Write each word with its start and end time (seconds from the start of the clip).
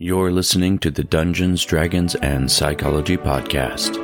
You're 0.00 0.30
listening 0.30 0.78
to 0.78 0.92
the 0.92 1.02
Dungeons, 1.02 1.64
Dragons, 1.64 2.14
and 2.14 2.52
Psychology 2.52 3.16
Podcast. 3.16 3.96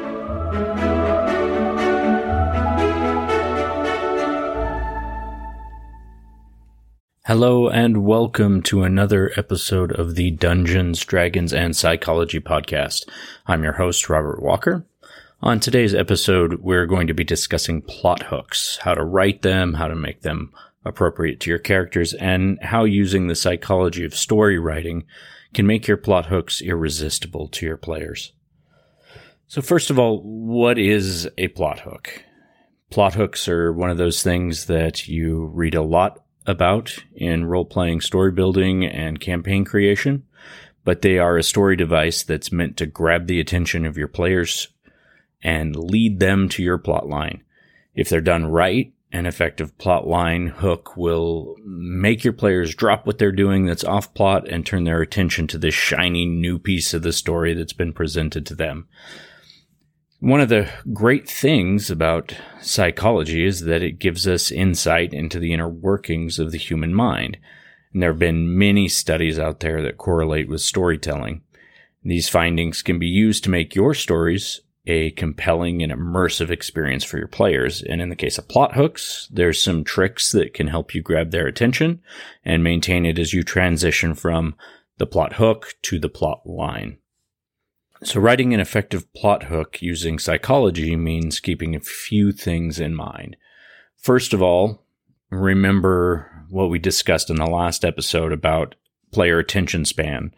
Hello, 7.26 7.68
and 7.68 8.04
welcome 8.04 8.60
to 8.62 8.82
another 8.82 9.30
episode 9.36 9.92
of 9.92 10.16
the 10.16 10.32
Dungeons, 10.32 11.04
Dragons, 11.04 11.52
and 11.52 11.76
Psychology 11.76 12.40
Podcast. 12.40 13.08
I'm 13.46 13.62
your 13.62 13.74
host, 13.74 14.08
Robert 14.08 14.42
Walker. 14.42 14.84
On 15.42 15.60
today's 15.60 15.94
episode, 15.94 16.54
we're 16.54 16.86
going 16.86 17.06
to 17.06 17.14
be 17.14 17.22
discussing 17.22 17.82
plot 17.82 18.24
hooks, 18.24 18.80
how 18.82 18.94
to 18.94 19.04
write 19.04 19.42
them, 19.42 19.74
how 19.74 19.86
to 19.86 19.94
make 19.94 20.22
them 20.22 20.52
appropriate 20.84 21.38
to 21.38 21.50
your 21.50 21.60
characters, 21.60 22.14
and 22.14 22.58
how 22.62 22.82
using 22.82 23.28
the 23.28 23.36
psychology 23.36 24.04
of 24.04 24.12
story 24.12 24.58
writing 24.58 25.04
can 25.54 25.66
make 25.66 25.86
your 25.86 25.96
plot 25.96 26.26
hooks 26.26 26.60
irresistible 26.60 27.48
to 27.48 27.66
your 27.66 27.76
players. 27.76 28.32
So, 29.46 29.62
first 29.62 29.90
of 29.90 29.98
all, 29.98 30.22
what 30.22 30.78
is 30.78 31.28
a 31.36 31.48
plot 31.48 31.80
hook? 31.80 32.24
Plot 32.90 33.14
hooks 33.14 33.48
are 33.48 33.72
one 33.72 33.90
of 33.90 33.98
those 33.98 34.22
things 34.22 34.66
that 34.66 35.06
you 35.08 35.46
read 35.46 35.74
a 35.74 35.82
lot 35.82 36.24
about 36.46 36.96
in 37.14 37.44
role 37.44 37.64
playing 37.64 38.00
story 38.00 38.32
building 38.32 38.84
and 38.84 39.20
campaign 39.20 39.64
creation, 39.64 40.24
but 40.84 41.02
they 41.02 41.18
are 41.18 41.36
a 41.36 41.42
story 41.42 41.76
device 41.76 42.22
that's 42.22 42.52
meant 42.52 42.76
to 42.76 42.86
grab 42.86 43.26
the 43.26 43.40
attention 43.40 43.84
of 43.84 43.96
your 43.96 44.08
players 44.08 44.68
and 45.42 45.76
lead 45.76 46.20
them 46.20 46.48
to 46.48 46.62
your 46.62 46.78
plot 46.78 47.08
line. 47.08 47.42
If 47.94 48.08
they're 48.08 48.20
done 48.20 48.46
right, 48.46 48.93
an 49.14 49.26
effective 49.26 49.78
plot 49.78 50.08
line 50.08 50.48
hook 50.48 50.96
will 50.96 51.54
make 51.64 52.24
your 52.24 52.32
players 52.32 52.74
drop 52.74 53.06
what 53.06 53.16
they're 53.16 53.30
doing 53.30 53.64
that's 53.64 53.84
off 53.84 54.12
plot 54.12 54.48
and 54.48 54.66
turn 54.66 54.82
their 54.82 55.00
attention 55.00 55.46
to 55.46 55.56
this 55.56 55.72
shiny 55.72 56.26
new 56.26 56.58
piece 56.58 56.92
of 56.92 57.02
the 57.02 57.12
story 57.12 57.54
that's 57.54 57.72
been 57.72 57.92
presented 57.92 58.44
to 58.44 58.56
them. 58.56 58.88
One 60.18 60.40
of 60.40 60.48
the 60.48 60.68
great 60.92 61.28
things 61.28 61.92
about 61.92 62.34
psychology 62.60 63.46
is 63.46 63.60
that 63.60 63.84
it 63.84 64.00
gives 64.00 64.26
us 64.26 64.50
insight 64.50 65.14
into 65.14 65.38
the 65.38 65.52
inner 65.52 65.68
workings 65.68 66.40
of 66.40 66.50
the 66.50 66.58
human 66.58 66.92
mind. 66.92 67.36
And 67.92 68.02
there 68.02 68.10
have 68.10 68.18
been 68.18 68.58
many 68.58 68.88
studies 68.88 69.38
out 69.38 69.60
there 69.60 69.80
that 69.82 69.96
correlate 69.96 70.48
with 70.48 70.60
storytelling. 70.60 71.42
These 72.02 72.28
findings 72.28 72.82
can 72.82 72.98
be 72.98 73.06
used 73.06 73.44
to 73.44 73.50
make 73.50 73.76
your 73.76 73.94
stories 73.94 74.60
a 74.86 75.10
compelling 75.12 75.82
and 75.82 75.92
immersive 75.92 76.50
experience 76.50 77.04
for 77.04 77.16
your 77.18 77.28
players. 77.28 77.82
And 77.82 78.00
in 78.02 78.10
the 78.10 78.16
case 78.16 78.36
of 78.36 78.48
plot 78.48 78.74
hooks, 78.74 79.28
there's 79.32 79.62
some 79.62 79.82
tricks 79.82 80.32
that 80.32 80.52
can 80.52 80.68
help 80.68 80.94
you 80.94 81.02
grab 81.02 81.30
their 81.30 81.46
attention 81.46 82.02
and 82.44 82.62
maintain 82.62 83.06
it 83.06 83.18
as 83.18 83.32
you 83.32 83.42
transition 83.42 84.14
from 84.14 84.54
the 84.98 85.06
plot 85.06 85.34
hook 85.34 85.74
to 85.82 85.98
the 85.98 86.08
plot 86.08 86.46
line. 86.46 86.98
So 88.02 88.20
writing 88.20 88.52
an 88.52 88.60
effective 88.60 89.10
plot 89.14 89.44
hook 89.44 89.80
using 89.80 90.18
psychology 90.18 90.94
means 90.94 91.40
keeping 91.40 91.74
a 91.74 91.80
few 91.80 92.32
things 92.32 92.78
in 92.78 92.94
mind. 92.94 93.36
First 93.96 94.34
of 94.34 94.42
all, 94.42 94.84
remember 95.30 96.30
what 96.50 96.68
we 96.68 96.78
discussed 96.78 97.30
in 97.30 97.36
the 97.36 97.46
last 97.46 97.84
episode 97.84 98.32
about 98.32 98.74
player 99.10 99.38
attention 99.38 99.86
span 99.86 100.34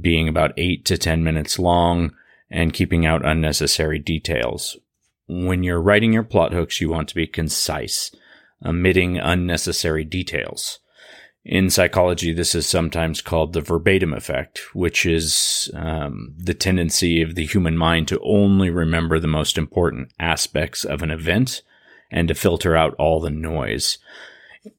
being 0.00 0.28
about 0.28 0.52
eight 0.56 0.84
to 0.86 0.96
10 0.96 1.22
minutes 1.22 1.58
long 1.58 2.12
and 2.52 2.72
keeping 2.74 3.06
out 3.06 3.24
unnecessary 3.24 3.98
details. 3.98 4.76
When 5.26 5.62
you're 5.62 5.80
writing 5.80 6.12
your 6.12 6.22
plot 6.22 6.52
hooks, 6.52 6.80
you 6.80 6.90
want 6.90 7.08
to 7.08 7.14
be 7.14 7.26
concise, 7.26 8.14
omitting 8.64 9.16
unnecessary 9.16 10.04
details. 10.04 10.78
In 11.44 11.70
psychology, 11.70 12.32
this 12.32 12.54
is 12.54 12.68
sometimes 12.68 13.20
called 13.20 13.52
the 13.52 13.60
verbatim 13.60 14.12
effect, 14.12 14.60
which 14.74 15.06
is 15.06 15.70
um, 15.74 16.34
the 16.36 16.54
tendency 16.54 17.20
of 17.22 17.34
the 17.34 17.46
human 17.46 17.76
mind 17.76 18.06
to 18.08 18.20
only 18.22 18.70
remember 18.70 19.18
the 19.18 19.26
most 19.26 19.58
important 19.58 20.12
aspects 20.20 20.84
of 20.84 21.02
an 21.02 21.10
event 21.10 21.62
and 22.12 22.28
to 22.28 22.34
filter 22.34 22.76
out 22.76 22.94
all 22.94 23.18
the 23.18 23.30
noise. 23.30 23.98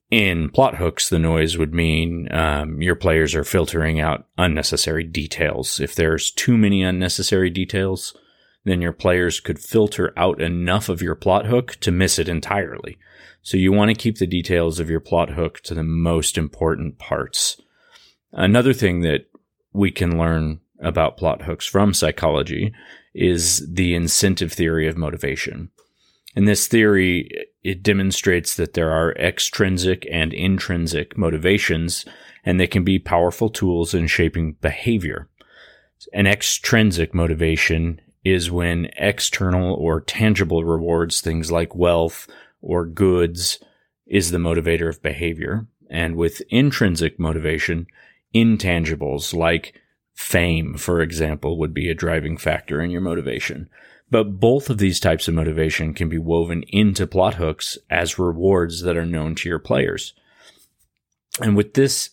In 0.09 0.49
plot 0.49 0.77
hooks, 0.77 1.09
the 1.09 1.19
noise 1.19 1.57
would 1.57 1.73
mean 1.73 2.31
um, 2.31 2.81
your 2.81 2.95
players 2.95 3.35
are 3.35 3.44
filtering 3.44 3.99
out 3.99 4.27
unnecessary 4.38 5.03
details. 5.03 5.79
If 5.79 5.95
there's 5.95 6.31
too 6.31 6.57
many 6.57 6.83
unnecessary 6.83 7.49
details, 7.49 8.16
then 8.63 8.81
your 8.81 8.94
players 8.94 9.39
could 9.39 9.59
filter 9.59 10.13
out 10.16 10.41
enough 10.41 10.88
of 10.88 11.01
your 11.01 11.16
plot 11.16 11.47
hook 11.47 11.75
to 11.81 11.91
miss 11.91 12.17
it 12.17 12.29
entirely. 12.29 12.97
So 13.41 13.57
you 13.57 13.73
want 13.73 13.89
to 13.89 13.95
keep 13.95 14.19
the 14.19 14.27
details 14.27 14.79
of 14.79 14.89
your 14.89 15.01
plot 15.01 15.31
hook 15.31 15.59
to 15.63 15.73
the 15.73 15.83
most 15.83 16.38
important 16.38 16.97
parts. 16.97 17.59
Another 18.31 18.73
thing 18.73 19.01
that 19.01 19.25
we 19.73 19.91
can 19.91 20.17
learn 20.17 20.61
about 20.79 21.17
plot 21.17 21.41
hooks 21.41 21.65
from 21.65 21.94
psychology 21.94 22.73
is 23.13 23.67
the 23.69 23.95
incentive 23.95 24.53
theory 24.53 24.88
of 24.88 24.97
motivation. 24.97 25.71
In 26.35 26.45
this 26.45 26.67
theory, 26.67 27.29
it 27.63 27.81
demonstrates 27.81 28.56
that 28.56 28.74
there 28.74 28.91
are 28.91 29.13
extrinsic 29.13 30.06
and 30.12 30.34
intrinsic 30.34 31.18
motivations, 31.18 32.06
and 32.44 32.59
they 32.59 32.68
can 32.68 32.84
be 32.84 33.00
powerful 33.00 33.50
tools 33.50 33.94
in 33.94 34.07
shaping 34.07 34.53
behavior. 34.62 35.29
An 36.13 36.28
extrinsic 36.28 37.13
motivation 37.13 38.01
is 38.25 38.51
when 38.51 38.90
external 38.97 39.74
or 39.75 40.01
tangible 40.01 40.63
rewards, 40.63 41.22
things 41.22 41.51
like 41.51 41.75
wealth 41.75 42.28
or 42.62 42.85
goods, 42.85 43.59
is 44.06 44.31
the 44.31 44.38
motivator 44.38 44.90
of 44.90 45.01
behavior. 45.01 45.66
And 45.90 46.16
with 46.16 46.41
intrinsic 46.50 47.19
motivation, 47.19 47.88
intangibles 48.35 49.34
like 49.34 49.81
fame, 50.13 50.75
for 50.78 51.01
example, 51.01 51.57
would 51.59 51.74
be 51.74 51.90
a 51.90 51.95
driving 51.95 52.38
factor 52.38 52.81
in 52.81 52.91
your 52.91 53.01
motivation. 53.01 53.69
But 54.13 54.40
both 54.40 54.69
of 54.69 54.78
these 54.78 55.00
types 55.00 55.28
of 55.28 55.34
motivation 55.34 55.96
can 55.96 56.07
be 56.07 56.19
woven 56.19 56.62
into 56.68 57.07
plot 57.07 57.34
hooks 57.34 57.79
as 57.90 58.19
rewards 58.19 58.84
that 58.84 58.96
are 58.96 59.07
known 59.07 59.34
to 59.34 59.50
your 59.50 59.57
players. 59.57 60.13
And 61.41 61.57
with 61.57 61.74
this, 61.74 62.12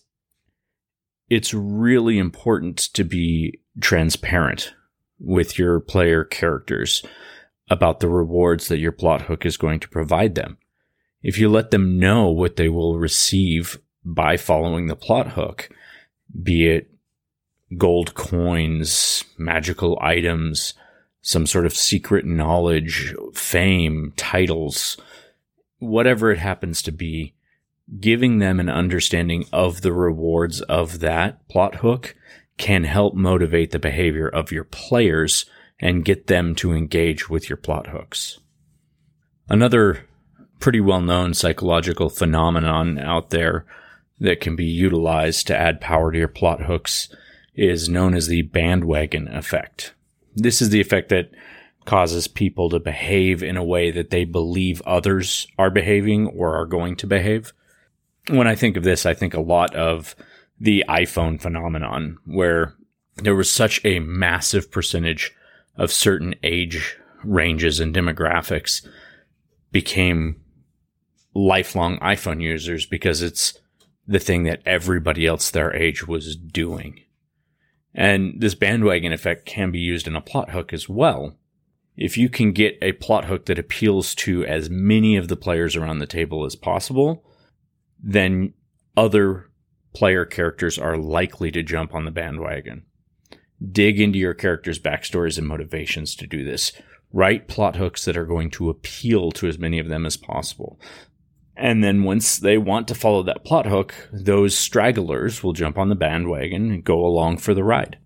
it's 1.29 1.53
really 1.53 2.17
important 2.17 2.79
to 2.95 3.03
be 3.03 3.59
transparent 3.79 4.73
with 5.19 5.59
your 5.59 5.79
player 5.79 6.23
characters 6.23 7.05
about 7.69 7.99
the 7.99 8.09
rewards 8.09 8.67
that 8.69 8.79
your 8.79 8.91
plot 8.91 9.21
hook 9.21 9.45
is 9.45 9.55
going 9.55 9.79
to 9.81 9.87
provide 9.87 10.33
them. 10.33 10.57
If 11.21 11.37
you 11.37 11.49
let 11.49 11.69
them 11.69 11.99
know 11.99 12.31
what 12.31 12.55
they 12.55 12.67
will 12.67 12.97
receive 12.97 13.79
by 14.03 14.37
following 14.37 14.87
the 14.87 14.95
plot 14.95 15.33
hook, 15.33 15.69
be 16.41 16.67
it 16.67 16.89
gold 17.77 18.15
coins, 18.15 19.23
magical 19.37 19.99
items, 20.01 20.73
some 21.21 21.45
sort 21.45 21.65
of 21.65 21.75
secret 21.75 22.25
knowledge, 22.25 23.13
fame, 23.33 24.13
titles, 24.17 24.97
whatever 25.79 26.31
it 26.31 26.39
happens 26.39 26.81
to 26.81 26.91
be, 26.91 27.33
giving 27.99 28.39
them 28.39 28.59
an 28.59 28.69
understanding 28.69 29.45
of 29.51 29.81
the 29.81 29.93
rewards 29.93 30.61
of 30.61 30.99
that 30.99 31.47
plot 31.47 31.75
hook 31.75 32.15
can 32.57 32.83
help 32.83 33.13
motivate 33.13 33.71
the 33.71 33.79
behavior 33.79 34.27
of 34.27 34.51
your 34.51 34.63
players 34.63 35.45
and 35.79 36.05
get 36.05 36.27
them 36.27 36.53
to 36.55 36.73
engage 36.73 37.29
with 37.29 37.49
your 37.49 37.57
plot 37.57 37.87
hooks. 37.87 38.39
Another 39.49 40.05
pretty 40.59 40.79
well 40.79 41.01
known 41.01 41.33
psychological 41.33 42.09
phenomenon 42.09 42.99
out 42.99 43.31
there 43.31 43.65
that 44.19 44.39
can 44.39 44.55
be 44.55 44.65
utilized 44.65 45.47
to 45.47 45.57
add 45.57 45.81
power 45.81 46.11
to 46.11 46.17
your 46.19 46.27
plot 46.27 46.61
hooks 46.61 47.09
is 47.55 47.89
known 47.89 48.13
as 48.13 48.27
the 48.27 48.43
bandwagon 48.43 49.27
effect. 49.27 49.93
This 50.35 50.61
is 50.61 50.69
the 50.69 50.81
effect 50.81 51.09
that 51.09 51.31
causes 51.85 52.27
people 52.27 52.69
to 52.69 52.79
behave 52.79 53.41
in 53.41 53.57
a 53.57 53.63
way 53.63 53.91
that 53.91 54.11
they 54.11 54.23
believe 54.23 54.81
others 54.85 55.47
are 55.57 55.71
behaving 55.71 56.27
or 56.27 56.55
are 56.55 56.65
going 56.65 56.95
to 56.97 57.07
behave. 57.07 57.53
When 58.29 58.47
I 58.47 58.55
think 58.55 58.77
of 58.77 58.83
this, 58.83 59.05
I 59.05 59.13
think 59.13 59.33
a 59.33 59.41
lot 59.41 59.75
of 59.75 60.15
the 60.59 60.85
iPhone 60.87 61.41
phenomenon, 61.41 62.17
where 62.25 62.75
there 63.15 63.35
was 63.35 63.51
such 63.51 63.83
a 63.83 63.99
massive 63.99 64.71
percentage 64.71 65.31
of 65.75 65.91
certain 65.91 66.35
age 66.43 66.97
ranges 67.23 67.79
and 67.79 67.95
demographics 67.95 68.85
became 69.71 70.41
lifelong 71.33 71.97
iPhone 71.99 72.41
users 72.41 72.85
because 72.85 73.21
it's 73.21 73.57
the 74.07 74.19
thing 74.19 74.43
that 74.43 74.61
everybody 74.65 75.25
else 75.25 75.49
their 75.49 75.73
age 75.75 76.07
was 76.07 76.35
doing. 76.35 77.01
And 77.93 78.39
this 78.39 78.55
bandwagon 78.55 79.11
effect 79.11 79.45
can 79.45 79.71
be 79.71 79.79
used 79.79 80.07
in 80.07 80.15
a 80.15 80.21
plot 80.21 80.51
hook 80.51 80.73
as 80.73 80.87
well. 80.87 81.37
If 81.97 82.17
you 82.17 82.29
can 82.29 82.53
get 82.53 82.77
a 82.81 82.93
plot 82.93 83.25
hook 83.25 83.45
that 83.45 83.59
appeals 83.59 84.15
to 84.15 84.45
as 84.45 84.69
many 84.69 85.17
of 85.17 85.27
the 85.27 85.35
players 85.35 85.75
around 85.75 85.99
the 85.99 86.07
table 86.07 86.45
as 86.45 86.55
possible, 86.55 87.23
then 88.01 88.53
other 88.95 89.49
player 89.93 90.25
characters 90.25 90.77
are 90.77 90.97
likely 90.97 91.51
to 91.51 91.63
jump 91.63 91.93
on 91.93 92.05
the 92.05 92.11
bandwagon. 92.11 92.83
Dig 93.71 93.99
into 93.99 94.17
your 94.17 94.33
characters' 94.33 94.79
backstories 94.79 95.37
and 95.37 95.47
motivations 95.47 96.15
to 96.15 96.25
do 96.25 96.43
this. 96.43 96.71
Write 97.13 97.47
plot 97.47 97.75
hooks 97.75 98.05
that 98.05 98.17
are 98.17 98.25
going 98.25 98.49
to 98.51 98.69
appeal 98.69 99.31
to 99.33 99.47
as 99.47 99.59
many 99.59 99.79
of 99.79 99.89
them 99.89 100.05
as 100.05 100.15
possible. 100.15 100.79
And 101.55 101.83
then 101.83 102.03
once 102.03 102.37
they 102.37 102.57
want 102.57 102.87
to 102.87 102.95
follow 102.95 103.23
that 103.23 103.43
plot 103.45 103.65
hook, 103.65 103.93
those 104.11 104.57
stragglers 104.57 105.43
will 105.43 105.53
jump 105.53 105.77
on 105.77 105.89
the 105.89 105.95
bandwagon 105.95 106.71
and 106.71 106.83
go 106.83 107.05
along 107.05 107.37
for 107.37 107.53
the 107.53 107.63
ride. 107.63 107.97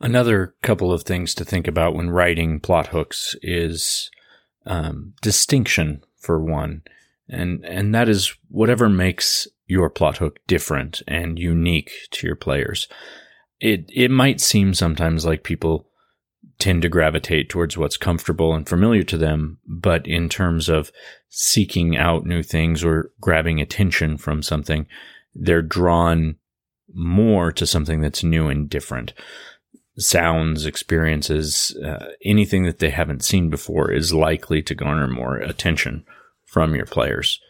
Another 0.00 0.54
couple 0.62 0.92
of 0.92 1.02
things 1.02 1.34
to 1.34 1.44
think 1.44 1.66
about 1.66 1.94
when 1.94 2.10
writing 2.10 2.60
plot 2.60 2.88
hooks 2.88 3.34
is 3.42 4.10
um, 4.66 5.14
distinction, 5.22 6.02
for 6.18 6.42
one, 6.42 6.82
and 7.28 7.64
and 7.64 7.94
that 7.94 8.08
is 8.08 8.34
whatever 8.48 8.88
makes 8.88 9.48
your 9.66 9.88
plot 9.88 10.18
hook 10.18 10.38
different 10.46 11.02
and 11.08 11.38
unique 11.38 11.92
to 12.10 12.26
your 12.26 12.36
players. 12.36 12.88
It 13.60 13.88
it 13.94 14.10
might 14.10 14.40
seem 14.40 14.74
sometimes 14.74 15.24
like 15.24 15.44
people 15.44 15.88
tend 16.58 16.82
to 16.82 16.88
gravitate 16.88 17.48
towards 17.48 17.76
what's 17.76 17.96
comfortable 17.96 18.54
and 18.54 18.68
familiar 18.68 19.02
to 19.02 19.18
them, 19.18 19.58
but 19.66 20.06
in 20.06 20.28
terms 20.28 20.68
of 20.68 20.90
seeking 21.28 21.96
out 21.96 22.24
new 22.24 22.42
things 22.42 22.82
or 22.82 23.10
grabbing 23.20 23.60
attention 23.60 24.16
from 24.16 24.42
something, 24.42 24.86
they're 25.34 25.62
drawn 25.62 26.36
more 26.94 27.52
to 27.52 27.66
something 27.66 28.00
that's 28.00 28.24
new 28.24 28.48
and 28.48 28.70
different 28.70 29.12
sounds, 29.98 30.66
experiences, 30.66 31.76
uh, 31.84 32.06
anything 32.24 32.64
that 32.64 32.78
they 32.78 32.90
haven't 32.90 33.24
seen 33.24 33.50
before 33.50 33.90
is 33.90 34.12
likely 34.12 34.62
to 34.62 34.74
garner 34.74 35.08
more 35.08 35.36
attention 35.36 36.04
from 36.44 36.74
your 36.74 36.86
players. 36.86 37.40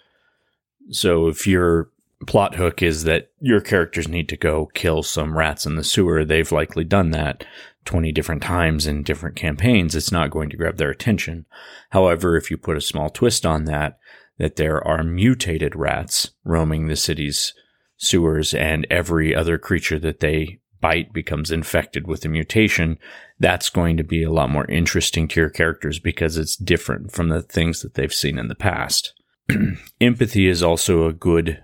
So 0.91 1.29
if 1.29 1.47
your 1.47 1.91
plot 2.27 2.55
hook 2.55 2.83
is 2.83 3.05
that 3.05 3.31
your 3.41 3.61
characters 3.61 4.09
need 4.09 4.29
to 4.31 4.37
go 4.37 4.67
kill 4.75 5.03
some 5.03 5.37
rats 5.37 5.67
in 5.67 5.77
the 5.77 5.85
sewer, 5.85 6.25
they've 6.25 6.51
likely 6.51 6.85
done 6.85 7.11
that 7.11 7.45
20 7.85 8.11
different 8.13 8.43
times 8.43 8.87
in 8.87 9.03
different 9.03 9.37
campaigns. 9.37 9.95
It's 9.95 10.13
not 10.13 10.31
going 10.31 10.51
to 10.51 10.57
grab 10.57 10.77
their 10.77 10.91
attention. 10.91 11.47
However, 11.91 12.37
if 12.37 12.51
you 12.51 12.57
put 12.57 12.77
a 12.77 12.81
small 12.81 13.11
twist 13.11 13.45
on 13.45 13.65
that, 13.65 13.99
that 14.39 14.57
there 14.57 14.87
are 14.87 15.03
mutated 15.03 15.75
rats 15.75 16.31
roaming 16.45 16.87
the 16.87 16.97
city's 16.97 17.55
sewers 17.97 18.53
and 18.53 18.87
every 18.91 19.35
other 19.35 19.57
creature 19.57 19.99
that 19.99 20.21
they 20.21 20.61
bite 20.81 21.13
becomes 21.13 21.51
infected 21.51 22.07
with 22.07 22.25
a 22.25 22.29
mutation, 22.29 22.99
that's 23.39 23.71
going 23.71 23.97
to 23.97 24.05
be 24.05 24.23
a 24.23 24.31
lot 24.31 24.51
more 24.51 24.67
interesting 24.67 25.27
to 25.29 25.41
your 25.41 25.51
characters 25.51 25.99
because 25.99 26.37
it's 26.37 26.57
different 26.57 27.13
from 27.13 27.29
the 27.29 27.43
things 27.43 27.81
that 27.81 27.95
they've 27.95 28.13
seen 28.13 28.39
in 28.39 28.49
the 28.49 28.55
past. 28.55 29.15
Empathy 30.01 30.49
is 30.49 30.63
also 30.63 31.07
a 31.07 31.13
good 31.13 31.63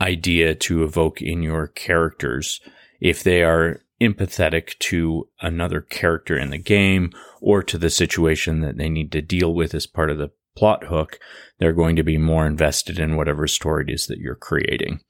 idea 0.00 0.54
to 0.54 0.82
evoke 0.82 1.20
in 1.20 1.42
your 1.42 1.66
characters 1.66 2.60
if 3.00 3.22
they 3.22 3.42
are 3.42 3.80
empathetic 4.00 4.78
to 4.78 5.28
another 5.40 5.80
character 5.80 6.36
in 6.36 6.50
the 6.50 6.58
game 6.58 7.12
or 7.40 7.62
to 7.62 7.76
the 7.76 7.90
situation 7.90 8.60
that 8.60 8.78
they 8.78 8.88
need 8.88 9.12
to 9.12 9.20
deal 9.20 9.54
with 9.54 9.74
as 9.74 9.86
part 9.86 10.10
of 10.10 10.18
the 10.18 10.30
plot 10.56 10.84
hook, 10.84 11.18
they're 11.58 11.72
going 11.72 11.96
to 11.96 12.02
be 12.02 12.18
more 12.18 12.46
invested 12.46 12.98
in 12.98 13.16
whatever 13.16 13.46
story 13.46 13.84
it 13.86 13.92
is 13.92 14.06
that 14.06 14.18
you're 14.18 14.34
creating. 14.34 15.00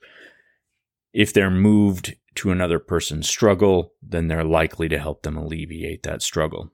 If 1.12 1.32
they're 1.32 1.50
moved 1.50 2.16
to 2.36 2.50
another 2.50 2.78
person's 2.78 3.28
struggle, 3.28 3.94
then 4.02 4.28
they're 4.28 4.44
likely 4.44 4.88
to 4.88 4.98
help 4.98 5.22
them 5.22 5.36
alleviate 5.36 6.02
that 6.04 6.22
struggle. 6.22 6.70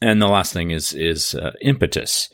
And 0.00 0.20
the 0.20 0.28
last 0.28 0.52
thing 0.52 0.70
is 0.70 0.92
is 0.92 1.34
uh, 1.34 1.52
impetus. 1.60 2.32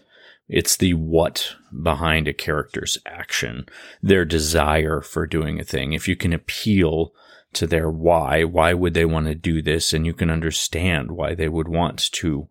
It's 0.49 0.77
the 0.77 0.95
what 0.95 1.55
behind 1.83 2.29
a 2.29 2.33
character's 2.33 2.99
action, 3.05 3.67
their 4.01 4.25
desire 4.25 5.01
for 5.01 5.27
doing 5.27 5.59
a 5.61 5.65
thing. 5.65 5.93
If 5.93 6.07
you 6.07 6.17
can 6.17 6.33
appeal 6.33 7.13
to 7.55 7.67
their 7.67 7.91
why, 7.91 8.45
why 8.45 8.75
would 8.75 8.95
they 8.95 9.05
want 9.05 9.27
to 9.27 9.35
do 9.35 9.61
this? 9.61 9.93
And 9.93 10.07
you 10.07 10.13
can 10.15 10.31
understand 10.31 11.13
why 11.13 11.35
they 11.35 11.49
would 11.49 11.69
want 11.69 12.13
to 12.13 12.49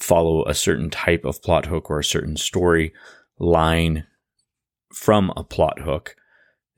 follow 0.00 0.44
a 0.44 0.54
certain 0.54 0.90
type 0.90 1.24
of 1.24 1.42
plot 1.42 1.66
hook 1.66 1.90
or 1.90 1.98
a 1.98 2.04
certain 2.04 2.36
story 2.36 2.92
line 3.38 4.06
from 4.92 5.32
a 5.36 5.44
plot 5.44 5.80
hook, 5.80 6.16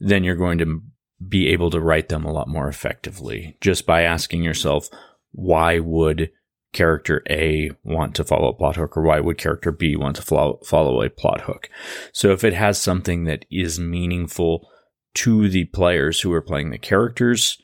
then 0.01 0.25
you're 0.25 0.37
going 0.37 0.59
to 0.59 0.83
be 1.27 1.49
able 1.49 1.71
to 1.71 1.81
write 1.81 2.09
them 2.09 2.25
a 2.25 2.33
lot 2.33 2.49
more 2.49 2.69
effectively 2.69 3.57
just 3.61 3.87
by 3.87 4.03
asking 4.03 4.43
yourself, 4.43 4.89
why 5.33 5.79
would 5.79 6.31
character 6.73 7.23
A 7.31 7.71
want 7.83 8.15
to 8.17 8.25
follow 8.25 8.49
a 8.49 8.55
plot 8.55 8.77
hook 8.77 8.97
or 8.97 9.03
why 9.03 9.21
would 9.21 9.39
character 9.39 9.73
B 9.73 9.97
want 9.97 10.17
to 10.17 10.23
follow, 10.23 10.61
follow 10.65 11.03
a 11.03 11.11
plot 11.11 11.43
hook? 11.43 11.69
So 12.13 12.33
if 12.33 12.45
it 12.45 12.55
has 12.55 12.81
something 12.81 13.25
that 13.25 13.45
is 13.51 13.81
meaningful 13.81 14.69
to 15.15 15.49
the 15.49 15.65
players 15.67 16.21
who 16.21 16.33
are 16.33 16.43
playing 16.43 16.71
the 16.71 16.79
characters 16.79 17.61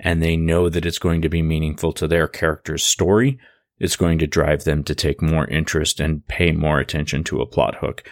and 0.00 0.22
they 0.22 0.36
know 0.36 0.68
that 0.68 0.86
it's 0.86 0.98
going 0.98 1.22
to 1.22 1.28
be 1.28 1.42
meaningful 1.42 1.92
to 1.94 2.06
their 2.06 2.28
character's 2.28 2.82
story, 2.82 3.38
it's 3.78 3.96
going 3.96 4.18
to 4.18 4.26
drive 4.26 4.64
them 4.64 4.82
to 4.84 4.94
take 4.94 5.20
more 5.20 5.46
interest 5.48 6.00
and 6.00 6.26
pay 6.26 6.52
more 6.52 6.78
attention 6.78 7.24
to 7.24 7.40
a 7.40 7.46
plot 7.46 7.76
hook. 7.76 8.08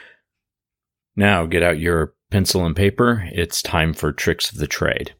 Now 1.16 1.46
get 1.46 1.62
out 1.62 1.78
your 1.78 2.14
pencil 2.30 2.66
and 2.66 2.74
paper, 2.74 3.28
it's 3.32 3.62
time 3.62 3.94
for 3.94 4.12
tricks 4.12 4.50
of 4.50 4.58
the 4.58 4.66
trade. 4.66 5.14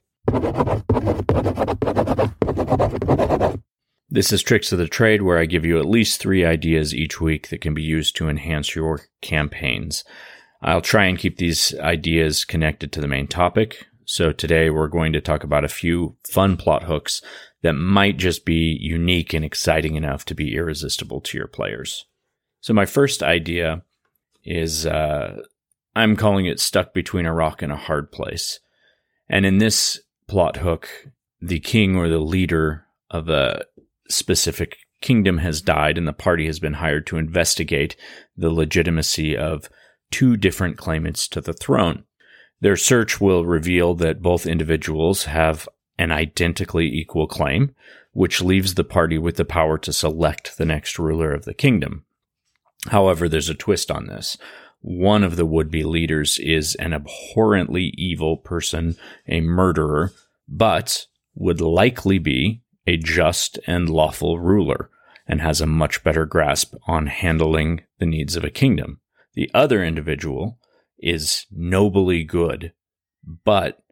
This 4.15 4.33
is 4.33 4.45
Tricks 4.45 4.71
of 4.71 4.79
the 4.79 4.87
Trade, 4.87 5.23
where 5.23 5.39
I 5.39 5.45
give 5.45 5.65
you 5.65 5.81
at 5.81 5.87
least 5.87 6.21
three 6.21 6.45
ideas 6.45 6.95
each 6.95 7.21
week 7.21 7.49
that 7.49 7.61
can 7.61 7.75
be 7.75 7.83
used 7.83 8.15
to 8.15 8.29
enhance 8.29 8.77
your 8.77 9.01
campaigns. 9.23 10.05
I'll 10.63 10.81
try 10.81 11.07
and 11.07 11.19
keep 11.19 11.39
these 11.39 11.75
ideas 11.81 12.45
connected 12.45 12.93
to 12.93 13.01
the 13.01 13.09
main 13.09 13.27
topic. 13.27 13.89
So 14.05 14.31
today 14.31 14.71
we're 14.71 14.87
going 14.87 15.13
to 15.15 15.21
talk 15.21 15.43
about 15.43 15.65
a 15.65 15.69
few 15.69 16.17
fun 16.31 16.57
plot 16.57 16.85
hooks 16.85 17.23
that 17.63 17.73
might 17.73 18.17
just 18.17 18.45
be 18.45 18.79
unique 18.81 19.35
and 19.35 19.45
exciting 19.45 19.97
enough 19.97 20.25
to 20.27 20.35
be 20.37 20.55
irresistible 20.55 21.21
to 21.23 21.37
your 21.37 21.49
players. 21.49 22.07
So 22.61 22.73
my 22.73 22.87
first 22.87 23.21
idea 23.21 23.83
is 24.45 24.87
uh, 24.87 25.43
I'm 25.97 26.15
calling 26.15 26.47
it 26.47 26.61
stuck 26.61 26.95
between 26.95 27.27
a 27.27 27.35
rock 27.35 27.63
and 27.63 27.73
a 27.73 27.77
hard 27.77 28.13
place. 28.13 28.61
And 29.29 29.45
in 29.45 29.59
this 29.59 29.99
plot 30.29 30.59
hook, 30.59 30.89
the 31.41 31.59
king 31.59 31.97
or 31.97 32.09
the 32.09 32.21
leader 32.21 32.85
of 33.11 33.29
a 33.29 33.65
specific 34.09 34.79
kingdom 35.01 35.39
has 35.39 35.61
died 35.61 35.99
and 35.99 36.09
the 36.09 36.13
party 36.13 36.47
has 36.47 36.59
been 36.59 36.75
hired 36.75 37.07
to 37.07 37.19
investigate 37.19 37.97
the 38.37 38.51
legitimacy 38.51 39.37
of 39.37 39.69
two 40.11 40.37
different 40.37 40.77
claimants 40.77 41.29
to 41.29 41.41
the 41.41 41.53
throne. 41.53 42.05
Their 42.61 42.77
search 42.77 43.21
will 43.21 43.45
reveal 43.45 43.95
that 43.97 44.23
both 44.23 44.47
individuals 44.47 45.25
have 45.25 45.69
an 45.99 46.11
identically 46.11 46.87
equal 46.87 47.27
claim, 47.27 47.75
which 48.13 48.41
leaves 48.41 48.75
the 48.75 48.85
party 48.85 49.19
with 49.19 49.37
the 49.37 49.45
power 49.45 49.77
to 49.79 49.93
select 49.93 50.57
the 50.57 50.65
next 50.65 50.99
ruler 50.99 51.33
of 51.33 51.45
the 51.45 51.55
kingdom. 51.55 52.05
However, 52.89 53.29
there's 53.29 53.49
a 53.49 53.55
twist 53.55 53.91
on 53.91 54.07
this 54.07 54.37
one 54.85 55.25
of 55.25 55.37
the 55.37 55.47
would 55.47 55.71
be 55.71 55.83
leaders 55.83 56.39
is 56.39 56.75
an 56.75 56.93
abhorrently 56.93 57.95
evil 57.97 58.37
person, 58.37 58.97
a 59.27 59.41
murderer, 59.41 60.13
but 60.47 61.07
would 61.35 61.63
likely 61.63 62.19
be 62.19 62.61
a 62.87 62.97
just 62.97 63.59
and 63.67 63.89
lawful 63.89 64.39
ruler 64.39 64.91
and 65.27 65.41
has 65.41 65.61
a 65.61 65.67
much 65.67 66.05
better 66.05 66.27
grasp 66.27 66.75
on 66.87 67.07
handling 67.07 67.83
the 67.99 68.07
needs 68.07 68.37
of 68.37 68.45
a 68.45 68.51
kingdom. 68.51 69.01
The 69.35 69.51
other 69.55 69.83
individual 69.83 70.59
is 70.99 71.47
nobly 71.51 72.25
good, 72.25 72.73
but 73.45 73.83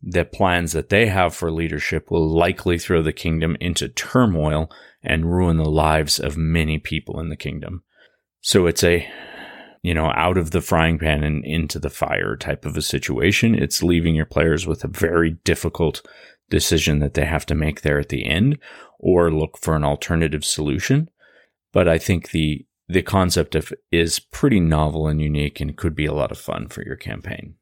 the 0.00 0.24
plans 0.24 0.72
that 0.72 0.88
they 0.88 1.06
have 1.06 1.34
for 1.34 1.50
leadership 1.50 2.10
will 2.10 2.28
likely 2.28 2.78
throw 2.78 3.02
the 3.02 3.12
kingdom 3.12 3.56
into 3.60 3.88
turmoil 3.88 4.70
and 5.02 5.32
ruin 5.32 5.56
the 5.56 5.68
lives 5.68 6.18
of 6.18 6.36
many 6.36 6.78
people 6.78 7.20
in 7.20 7.28
the 7.28 7.36
kingdom. 7.36 7.82
So 8.40 8.66
it's 8.66 8.84
a 8.84 9.08
you 9.82 9.94
know, 9.94 10.12
out 10.16 10.36
of 10.36 10.50
the 10.50 10.60
frying 10.60 10.98
pan 10.98 11.22
and 11.22 11.44
into 11.44 11.78
the 11.78 11.90
fire 11.90 12.36
type 12.36 12.64
of 12.64 12.76
a 12.76 12.82
situation. 12.82 13.54
It's 13.54 13.82
leaving 13.82 14.14
your 14.14 14.26
players 14.26 14.66
with 14.66 14.84
a 14.84 14.88
very 14.88 15.38
difficult 15.44 16.02
decision 16.50 16.98
that 17.00 17.14
they 17.14 17.24
have 17.24 17.46
to 17.46 17.54
make 17.54 17.82
there 17.82 17.98
at 17.98 18.08
the 18.08 18.26
end 18.26 18.58
or 18.98 19.30
look 19.30 19.58
for 19.58 19.76
an 19.76 19.84
alternative 19.84 20.44
solution. 20.44 21.08
But 21.72 21.88
I 21.88 21.98
think 21.98 22.30
the 22.30 22.64
the 22.90 23.02
concept 23.02 23.54
of 23.54 23.70
is 23.92 24.18
pretty 24.18 24.60
novel 24.60 25.08
and 25.08 25.20
unique 25.20 25.60
and 25.60 25.76
could 25.76 25.94
be 25.94 26.06
a 26.06 26.14
lot 26.14 26.32
of 26.32 26.38
fun 26.38 26.68
for 26.68 26.82
your 26.82 26.96
campaign. 26.96 27.54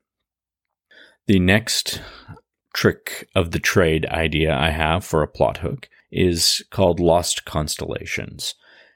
The 1.26 1.40
next 1.40 2.00
trick 2.72 3.28
of 3.34 3.50
the 3.50 3.58
trade 3.58 4.06
idea 4.06 4.56
I 4.56 4.70
have 4.70 5.04
for 5.04 5.22
a 5.22 5.28
plot 5.28 5.58
hook 5.58 5.88
is 6.12 6.64
called 6.70 7.00
Lost 7.00 7.44
Constellations. 7.44 8.54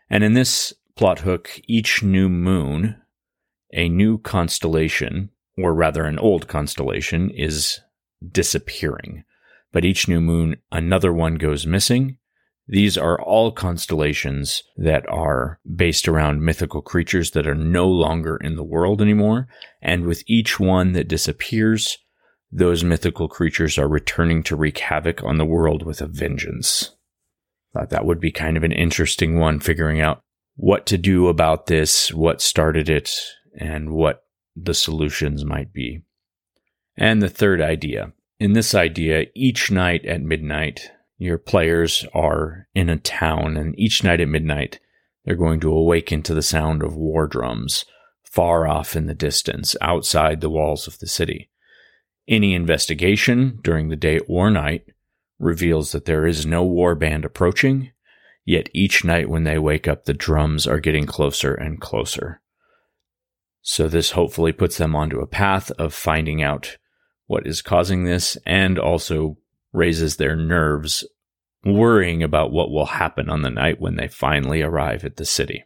And 0.09 0.23
in 0.23 0.35
this 0.35 0.73
plot 0.94 1.20
hook, 1.20 1.61
each 1.66 2.00
new 2.04 2.28
moon 2.28 3.00
a 3.73 3.88
new 3.88 4.18
constellation, 4.18 5.30
or 5.56 5.75
rather 5.75 6.04
an 6.04 6.18
old 6.18 6.49
constellation, 6.49 7.30
is 7.30 7.80
disappearing. 8.32 9.25
But 9.73 9.85
each 9.85 10.09
new 10.09 10.21
moon, 10.21 10.57
another 10.73 11.12
one 11.12 11.37
goes 11.37 11.67
missing. 11.67 12.19
These 12.67 12.97
are 12.97 13.21
all 13.21 13.50
constellations 13.50 14.62
that 14.77 15.09
are 15.09 15.59
based 15.75 16.07
around 16.07 16.45
mythical 16.45 16.83
creatures 16.83 17.33
that 17.33 17.47
are 17.47 17.55
no 17.55 17.89
longer 17.89 18.37
in 18.37 18.57
the 18.57 18.65
world 18.65 19.03
anymore. 19.03 19.49
And 19.83 20.05
with 20.05 20.23
each 20.27 20.61
one 20.61 20.93
that 20.93 21.09
disappears, 21.09 21.99
those 22.53 22.85
mythical 22.85 23.29
creatures 23.29 23.79
are 23.79 23.89
returning 23.89 24.43
to 24.45 24.57
wreak 24.57 24.79
havoc 24.79 25.23
on 25.25 25.39
the 25.39 25.45
world 25.45 25.85
with 25.85 26.00
a 26.00 26.07
vengeance. 26.07 26.95
Thought 27.73 27.91
that 27.91 28.05
would 28.05 28.21
be 28.21 28.33
kind 28.33 28.57
of 28.57 28.65
an 28.65 28.73
interesting 28.73 29.39
one, 29.39 29.61
figuring 29.61 30.00
out 30.00 30.23
what 30.55 30.87
to 30.87 30.99
do 30.99 31.29
about 31.29 31.67
this, 31.67 32.12
what 32.12 32.41
started 32.41 32.89
it, 32.89 33.11
and 33.59 33.91
what 33.91 34.25
the 34.57 34.75
solutions 34.75 35.45
might 35.45 35.73
be. 35.73 36.03
And 36.97 37.23
the 37.23 37.29
third 37.29 37.61
idea. 37.61 38.12
In 38.40 38.54
this 38.54 38.75
idea, 38.75 39.26
each 39.35 39.70
night 39.70 40.06
at 40.06 40.23
midnight, 40.23 40.90
your 41.18 41.37
players 41.37 42.06
are 42.14 42.68
in 42.75 42.88
a 42.88 42.97
town, 42.97 43.59
and 43.59 43.78
each 43.78 44.02
night 44.02 44.18
at 44.18 44.28
midnight, 44.28 44.80
they're 45.26 45.37
going 45.37 45.61
to 45.61 45.70
awaken 45.70 46.23
to 46.23 46.32
the 46.32 46.40
sound 46.40 46.82
of 46.82 46.97
war 46.97 47.26
drums 47.26 47.85
far 48.25 48.66
off 48.66 48.97
in 48.97 49.04
the 49.04 49.14
distance 49.14 49.76
outside 49.82 50.40
the 50.40 50.49
walls 50.49 50.87
of 50.87 51.00
the 51.00 51.06
city. 51.06 51.50
Any 52.26 52.54
investigation 52.54 53.59
during 53.62 53.90
the 53.90 53.97
day 53.97 54.20
or 54.20 54.50
night 54.50 54.87
reveals 55.38 55.92
that 55.92 56.06
there 56.06 56.26
is 56.26 56.47
no 56.47 56.64
war 56.64 56.94
band 56.94 57.26
approaching, 57.26 57.92
yet 58.47 58.70
each 58.73 59.04
night 59.04 59.28
when 59.28 59.44
they 59.44 59.59
wake 59.59 59.87
up, 59.87 60.06
the 60.06 60.14
drums 60.14 60.66
are 60.66 60.80
getting 60.80 61.04
closer 61.04 61.52
and 61.52 61.78
closer. 61.78 62.40
So, 63.61 63.87
this 63.87 64.12
hopefully 64.12 64.52
puts 64.52 64.78
them 64.78 64.97
onto 64.97 65.20
a 65.20 65.26
path 65.26 65.70
of 65.73 65.92
finding 65.92 66.42
out 66.42 66.78
what 67.30 67.46
is 67.46 67.62
causing 67.62 68.02
this 68.02 68.37
and 68.44 68.76
also 68.76 69.37
raises 69.72 70.16
their 70.16 70.34
nerves, 70.34 71.06
worrying 71.64 72.25
about 72.25 72.50
what 72.50 72.72
will 72.72 72.87
happen 72.87 73.30
on 73.30 73.42
the 73.42 73.50
night 73.50 73.80
when 73.80 73.94
they 73.94 74.08
finally 74.08 74.62
arrive 74.62 75.04
at 75.04 75.14
the 75.14 75.25
city. 75.25 75.62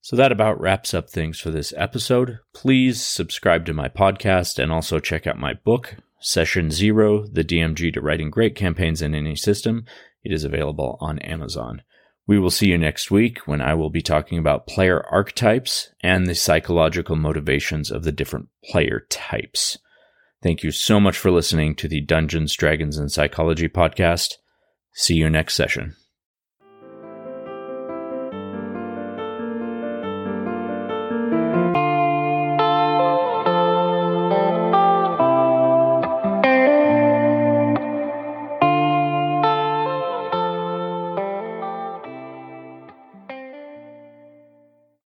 So 0.00 0.16
that 0.16 0.32
about 0.32 0.60
wraps 0.60 0.92
up 0.92 1.08
things 1.08 1.38
for 1.38 1.52
this 1.52 1.72
episode. 1.76 2.40
Please 2.52 3.00
subscribe 3.00 3.64
to 3.66 3.72
my 3.72 3.88
podcast 3.88 4.58
and 4.58 4.72
also 4.72 4.98
check 4.98 5.24
out 5.24 5.38
my 5.38 5.54
book, 5.54 5.98
Session 6.18 6.72
Zero 6.72 7.28
The 7.28 7.44
DMG 7.44 7.94
to 7.94 8.00
Writing 8.00 8.28
Great 8.28 8.56
Campaigns 8.56 9.02
in 9.02 9.14
Any 9.14 9.36
System. 9.36 9.84
It 10.24 10.32
is 10.32 10.42
available 10.42 10.98
on 11.00 11.20
Amazon. 11.20 11.82
We 12.26 12.40
will 12.40 12.50
see 12.50 12.70
you 12.70 12.76
next 12.76 13.08
week 13.08 13.46
when 13.46 13.60
I 13.60 13.74
will 13.74 13.90
be 13.90 14.02
talking 14.02 14.38
about 14.38 14.66
player 14.66 15.00
archetypes 15.12 15.90
and 16.00 16.26
the 16.26 16.34
psychological 16.34 17.14
motivations 17.14 17.92
of 17.92 18.02
the 18.02 18.10
different 18.10 18.48
player 18.64 19.06
types. 19.08 19.78
Thank 20.44 20.62
you 20.62 20.72
so 20.72 21.00
much 21.00 21.16
for 21.16 21.30
listening 21.30 21.74
to 21.76 21.88
the 21.88 22.02
Dungeons, 22.02 22.54
Dragons, 22.54 22.98
and 22.98 23.10
Psychology 23.10 23.66
podcast. 23.66 24.34
See 24.92 25.14
you 25.14 25.30
next 25.30 25.54
session. 25.54 25.96